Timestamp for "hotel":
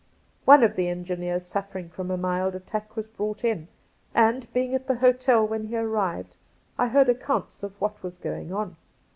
4.95-5.47